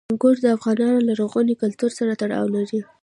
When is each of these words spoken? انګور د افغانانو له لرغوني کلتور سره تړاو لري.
انګور 0.11 0.35
د 0.41 0.45
افغانانو 0.57 0.97
له 1.07 1.13
لرغوني 1.19 1.55
کلتور 1.61 1.91
سره 1.99 2.17
تړاو 2.21 2.45
لري. 2.55 2.79